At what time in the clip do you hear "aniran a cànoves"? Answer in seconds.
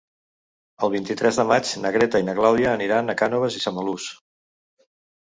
2.81-3.63